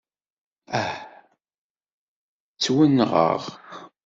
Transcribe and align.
Ah! 0.81 0.99
Ttwenɣeɣ! 2.53 3.41